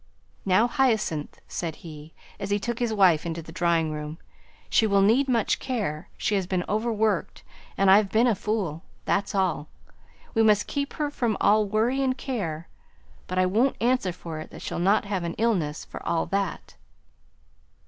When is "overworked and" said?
6.67-7.91